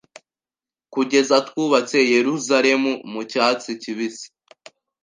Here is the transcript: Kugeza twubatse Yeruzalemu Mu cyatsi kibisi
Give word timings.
Kugeza 0.93 1.35
twubatse 1.47 1.97
Yeruzalemu 2.11 2.91
Mu 3.11 3.21
cyatsi 3.31 3.71
kibisi 3.81 4.27